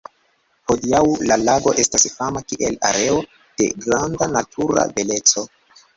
Hodiaŭ 0.71 1.01
la 1.31 1.37
lago 1.41 1.73
estas 1.83 2.07
fama 2.15 2.43
kiel 2.53 2.79
areo 2.89 3.19
de 3.61 3.69
granda 3.85 4.33
natura 4.37 4.87
beleco. 4.99 5.45